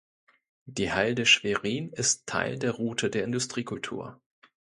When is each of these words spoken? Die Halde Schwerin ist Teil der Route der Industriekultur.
Die 0.65 0.91
Halde 0.91 1.27
Schwerin 1.27 1.91
ist 1.93 2.25
Teil 2.25 2.57
der 2.57 2.71
Route 2.71 3.11
der 3.11 3.23
Industriekultur. 3.23 4.19